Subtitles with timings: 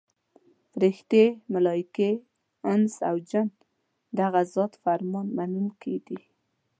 [0.71, 1.23] فرښتې،
[1.53, 2.11] ملایکې،
[2.71, 3.47] انس او جن
[4.15, 6.19] د هغه ذات فرمان منونکي دي.